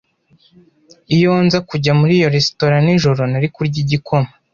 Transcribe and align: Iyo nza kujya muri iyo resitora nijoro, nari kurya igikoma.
Iyo 1.15 1.31
nza 1.45 1.59
kujya 1.69 1.91
muri 1.99 2.13
iyo 2.19 2.27
resitora 2.35 2.75
nijoro, 2.85 3.21
nari 3.31 3.47
kurya 3.55 3.77
igikoma. 3.83 4.29